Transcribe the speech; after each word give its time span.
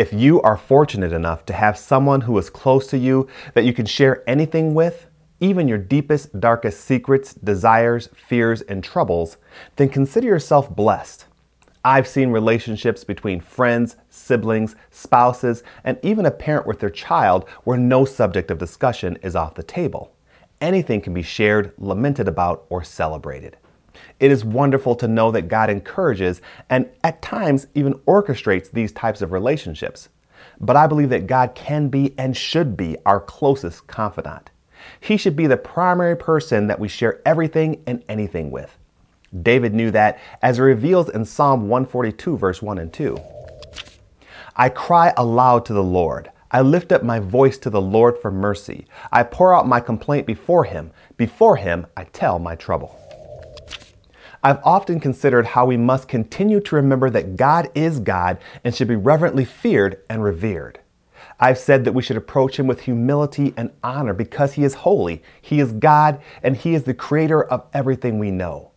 If 0.00 0.14
you 0.14 0.40
are 0.40 0.56
fortunate 0.56 1.12
enough 1.12 1.44
to 1.44 1.52
have 1.52 1.76
someone 1.76 2.22
who 2.22 2.38
is 2.38 2.48
close 2.48 2.86
to 2.86 2.96
you 2.96 3.28
that 3.52 3.66
you 3.66 3.74
can 3.74 3.84
share 3.84 4.24
anything 4.26 4.72
with, 4.72 5.08
even 5.40 5.68
your 5.68 5.76
deepest, 5.76 6.40
darkest 6.40 6.86
secrets, 6.86 7.34
desires, 7.34 8.08
fears, 8.14 8.62
and 8.62 8.82
troubles, 8.82 9.36
then 9.76 9.90
consider 9.90 10.26
yourself 10.26 10.74
blessed. 10.74 11.26
I've 11.84 12.08
seen 12.08 12.30
relationships 12.30 13.04
between 13.04 13.40
friends, 13.40 13.96
siblings, 14.08 14.74
spouses, 14.90 15.62
and 15.84 15.98
even 16.02 16.24
a 16.24 16.30
parent 16.30 16.66
with 16.66 16.80
their 16.80 16.88
child 16.88 17.46
where 17.64 17.76
no 17.76 18.06
subject 18.06 18.50
of 18.50 18.56
discussion 18.56 19.18
is 19.20 19.36
off 19.36 19.54
the 19.54 19.62
table. 19.62 20.14
Anything 20.62 21.02
can 21.02 21.12
be 21.12 21.20
shared, 21.20 21.74
lamented 21.76 22.26
about, 22.26 22.64
or 22.70 22.82
celebrated. 22.82 23.58
It 24.18 24.30
is 24.30 24.44
wonderful 24.44 24.94
to 24.96 25.08
know 25.08 25.30
that 25.30 25.48
God 25.48 25.70
encourages 25.70 26.40
and 26.68 26.88
at 27.02 27.22
times 27.22 27.66
even 27.74 27.94
orchestrates 28.00 28.70
these 28.70 28.92
types 28.92 29.22
of 29.22 29.32
relationships. 29.32 30.08
But 30.60 30.76
I 30.76 30.86
believe 30.86 31.08
that 31.10 31.26
God 31.26 31.54
can 31.54 31.88
be 31.88 32.14
and 32.18 32.36
should 32.36 32.76
be 32.76 32.96
our 33.06 33.20
closest 33.20 33.86
confidant. 33.86 34.50
He 35.00 35.16
should 35.16 35.36
be 35.36 35.46
the 35.46 35.56
primary 35.56 36.16
person 36.16 36.66
that 36.66 36.80
we 36.80 36.88
share 36.88 37.20
everything 37.24 37.82
and 37.86 38.02
anything 38.08 38.50
with. 38.50 38.76
David 39.42 39.74
knew 39.74 39.90
that 39.92 40.18
as 40.42 40.58
it 40.58 40.62
reveals 40.62 41.08
in 41.08 41.24
Psalm 41.24 41.68
142, 41.68 42.36
verse 42.36 42.60
1 42.60 42.78
and 42.78 42.92
2. 42.92 43.16
I 44.56 44.68
cry 44.68 45.12
aloud 45.16 45.64
to 45.66 45.72
the 45.72 45.82
Lord. 45.82 46.30
I 46.50 46.62
lift 46.62 46.90
up 46.90 47.04
my 47.04 47.20
voice 47.20 47.56
to 47.58 47.70
the 47.70 47.80
Lord 47.80 48.18
for 48.18 48.30
mercy. 48.32 48.86
I 49.12 49.22
pour 49.22 49.54
out 49.54 49.68
my 49.68 49.78
complaint 49.78 50.26
before 50.26 50.64
him. 50.64 50.90
Before 51.16 51.56
him, 51.56 51.86
I 51.96 52.04
tell 52.04 52.40
my 52.40 52.56
trouble. 52.56 52.98
I've 54.42 54.60
often 54.64 55.00
considered 55.00 55.44
how 55.44 55.66
we 55.66 55.76
must 55.76 56.08
continue 56.08 56.60
to 56.60 56.76
remember 56.76 57.10
that 57.10 57.36
God 57.36 57.70
is 57.74 58.00
God 58.00 58.38
and 58.64 58.74
should 58.74 58.88
be 58.88 58.96
reverently 58.96 59.44
feared 59.44 60.00
and 60.08 60.24
revered. 60.24 60.80
I've 61.38 61.58
said 61.58 61.84
that 61.84 61.92
we 61.92 62.02
should 62.02 62.16
approach 62.16 62.58
him 62.58 62.66
with 62.66 62.82
humility 62.82 63.52
and 63.56 63.70
honor 63.82 64.14
because 64.14 64.54
he 64.54 64.64
is 64.64 64.74
holy, 64.74 65.22
he 65.40 65.60
is 65.60 65.72
God, 65.72 66.22
and 66.42 66.56
he 66.56 66.74
is 66.74 66.84
the 66.84 66.94
creator 66.94 67.42
of 67.42 67.66
everything 67.74 68.18
we 68.18 68.30
know. 68.30 68.70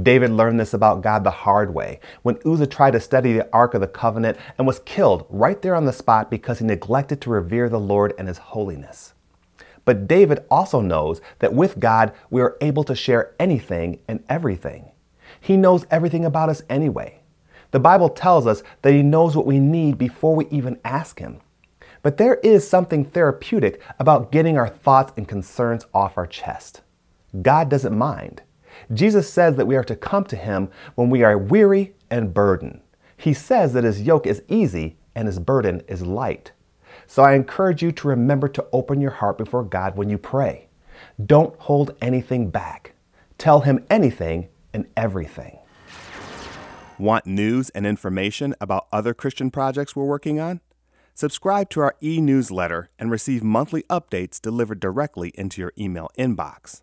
David 0.00 0.30
learned 0.30 0.58
this 0.58 0.74
about 0.74 1.02
God 1.02 1.22
the 1.22 1.30
hard 1.30 1.72
way 1.72 2.00
when 2.22 2.38
Uzzah 2.44 2.66
tried 2.66 2.92
to 2.92 3.00
study 3.00 3.32
the 3.32 3.48
Ark 3.52 3.74
of 3.74 3.80
the 3.80 3.86
Covenant 3.86 4.36
and 4.58 4.66
was 4.66 4.80
killed 4.80 5.24
right 5.30 5.62
there 5.62 5.76
on 5.76 5.86
the 5.86 5.92
spot 5.92 6.30
because 6.30 6.58
he 6.58 6.64
neglected 6.64 7.20
to 7.20 7.30
revere 7.30 7.68
the 7.68 7.80
Lord 7.80 8.12
and 8.18 8.26
his 8.26 8.38
holiness. 8.38 9.14
But 9.86 10.06
David 10.06 10.44
also 10.50 10.82
knows 10.82 11.22
that 11.38 11.54
with 11.54 11.80
God, 11.80 12.12
we 12.28 12.42
are 12.42 12.58
able 12.60 12.84
to 12.84 12.94
share 12.94 13.34
anything 13.40 14.00
and 14.06 14.22
everything. 14.28 14.90
He 15.40 15.56
knows 15.56 15.86
everything 15.90 16.26
about 16.26 16.50
us 16.50 16.62
anyway. 16.68 17.20
The 17.70 17.80
Bible 17.80 18.10
tells 18.10 18.46
us 18.46 18.62
that 18.82 18.92
He 18.92 19.02
knows 19.02 19.34
what 19.34 19.46
we 19.46 19.58
need 19.58 19.96
before 19.96 20.36
we 20.36 20.46
even 20.48 20.78
ask 20.84 21.18
Him. 21.18 21.40
But 22.02 22.18
there 22.18 22.36
is 22.36 22.68
something 22.68 23.04
therapeutic 23.04 23.80
about 23.98 24.30
getting 24.30 24.58
our 24.58 24.68
thoughts 24.68 25.12
and 25.16 25.26
concerns 25.26 25.86
off 25.94 26.18
our 26.18 26.26
chest. 26.26 26.82
God 27.42 27.68
doesn't 27.68 27.96
mind. 27.96 28.42
Jesus 28.92 29.32
says 29.32 29.56
that 29.56 29.66
we 29.66 29.76
are 29.76 29.84
to 29.84 29.96
come 29.96 30.24
to 30.24 30.36
him 30.36 30.68
when 30.94 31.10
we 31.10 31.22
are 31.22 31.36
weary 31.36 31.94
and 32.10 32.32
burdened. 32.32 32.80
He 33.16 33.32
says 33.32 33.72
that 33.72 33.84
his 33.84 34.02
yoke 34.02 34.26
is 34.26 34.42
easy 34.48 34.98
and 35.14 35.26
his 35.26 35.38
burden 35.38 35.82
is 35.88 36.02
light. 36.02 36.52
So 37.06 37.22
I 37.22 37.34
encourage 37.34 37.82
you 37.82 37.92
to 37.92 38.08
remember 38.08 38.48
to 38.48 38.66
open 38.72 39.00
your 39.00 39.10
heart 39.10 39.38
before 39.38 39.64
God 39.64 39.96
when 39.96 40.08
you 40.08 40.18
pray. 40.18 40.68
Don't 41.24 41.58
hold 41.60 41.94
anything 42.00 42.50
back. 42.50 42.94
Tell 43.38 43.60
him 43.60 43.84
anything 43.90 44.48
and 44.72 44.86
everything. 44.96 45.58
Want 46.98 47.26
news 47.26 47.68
and 47.70 47.86
information 47.86 48.54
about 48.60 48.86
other 48.90 49.12
Christian 49.12 49.50
projects 49.50 49.94
we're 49.94 50.04
working 50.04 50.40
on? 50.40 50.60
Subscribe 51.14 51.70
to 51.70 51.80
our 51.80 51.94
e 52.02 52.20
newsletter 52.20 52.90
and 52.98 53.10
receive 53.10 53.42
monthly 53.42 53.82
updates 53.84 54.40
delivered 54.40 54.80
directly 54.80 55.32
into 55.34 55.60
your 55.60 55.72
email 55.78 56.10
inbox. 56.18 56.82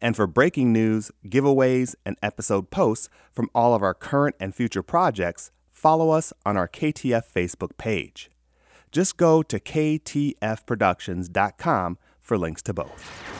And 0.00 0.16
for 0.16 0.26
breaking 0.26 0.72
news, 0.72 1.10
giveaways, 1.26 1.94
and 2.04 2.16
episode 2.22 2.70
posts 2.70 3.08
from 3.32 3.50
all 3.54 3.74
of 3.74 3.82
our 3.82 3.94
current 3.94 4.36
and 4.40 4.54
future 4.54 4.82
projects, 4.82 5.50
follow 5.68 6.10
us 6.10 6.32
on 6.44 6.56
our 6.56 6.68
KTF 6.68 7.22
Facebook 7.32 7.76
page. 7.78 8.30
Just 8.92 9.16
go 9.16 9.42
to 9.42 9.60
ktfproductions.com 9.60 11.98
for 12.20 12.38
links 12.38 12.62
to 12.62 12.74
both. 12.74 13.38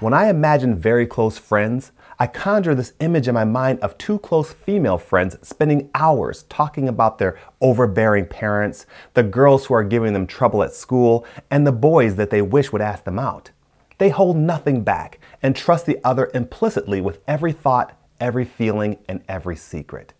When 0.00 0.14
I 0.14 0.28
imagine 0.28 0.76
very 0.76 1.06
close 1.06 1.38
friends, 1.38 1.90
I 2.20 2.28
conjure 2.28 2.74
this 2.74 2.92
image 3.00 3.26
in 3.26 3.34
my 3.34 3.44
mind 3.44 3.80
of 3.80 3.98
two 3.98 4.18
close 4.18 4.52
female 4.52 4.98
friends 4.98 5.36
spending 5.42 5.90
hours 5.94 6.44
talking 6.48 6.88
about 6.88 7.18
their 7.18 7.38
overbearing 7.60 8.26
parents, 8.26 8.86
the 9.14 9.22
girls 9.22 9.66
who 9.66 9.74
are 9.74 9.82
giving 9.82 10.12
them 10.12 10.26
trouble 10.26 10.62
at 10.62 10.72
school, 10.72 11.26
and 11.50 11.66
the 11.66 11.72
boys 11.72 12.16
that 12.16 12.30
they 12.30 12.42
wish 12.42 12.72
would 12.72 12.80
ask 12.80 13.04
them 13.04 13.18
out. 13.18 13.50
They 13.98 14.10
hold 14.10 14.36
nothing 14.36 14.84
back 14.84 15.18
and 15.42 15.56
trust 15.56 15.86
the 15.86 15.98
other 16.04 16.30
implicitly 16.32 17.00
with 17.00 17.20
every 17.26 17.52
thought, 17.52 17.98
every 18.20 18.44
feeling, 18.44 18.98
and 19.08 19.22
every 19.28 19.56
secret. 19.56 20.14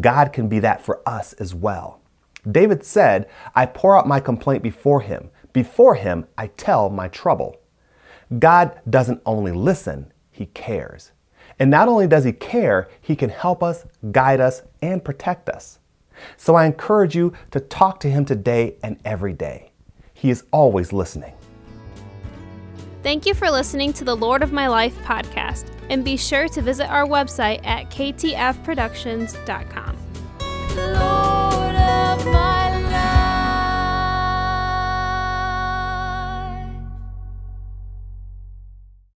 God 0.00 0.32
can 0.32 0.48
be 0.48 0.60
that 0.60 0.82
for 0.82 1.06
us 1.06 1.34
as 1.34 1.54
well. 1.54 1.99
David 2.48 2.84
said, 2.84 3.28
I 3.54 3.66
pour 3.66 3.98
out 3.98 4.06
my 4.06 4.20
complaint 4.20 4.62
before 4.62 5.00
him. 5.00 5.30
Before 5.52 5.94
him, 5.94 6.26
I 6.38 6.46
tell 6.48 6.90
my 6.90 7.08
trouble. 7.08 7.60
God 8.38 8.78
doesn't 8.88 9.22
only 9.26 9.52
listen, 9.52 10.12
he 10.30 10.46
cares. 10.46 11.12
And 11.58 11.70
not 11.70 11.88
only 11.88 12.06
does 12.06 12.24
he 12.24 12.32
care, 12.32 12.88
he 13.00 13.16
can 13.16 13.30
help 13.30 13.62
us, 13.62 13.84
guide 14.12 14.40
us, 14.40 14.62
and 14.80 15.04
protect 15.04 15.48
us. 15.48 15.78
So 16.36 16.54
I 16.54 16.66
encourage 16.66 17.14
you 17.14 17.32
to 17.50 17.60
talk 17.60 18.00
to 18.00 18.10
him 18.10 18.24
today 18.24 18.76
and 18.82 18.98
every 19.04 19.32
day. 19.32 19.72
He 20.14 20.30
is 20.30 20.44
always 20.52 20.92
listening. 20.92 21.34
Thank 23.02 23.24
you 23.24 23.34
for 23.34 23.50
listening 23.50 23.92
to 23.94 24.04
the 24.04 24.14
Lord 24.14 24.42
of 24.42 24.52
My 24.52 24.68
Life 24.68 24.96
podcast, 24.98 25.64
and 25.88 26.04
be 26.04 26.18
sure 26.18 26.48
to 26.48 26.60
visit 26.60 26.90
our 26.90 27.06
website 27.06 27.66
at 27.66 27.90
ktfproductions.com. 27.90 29.79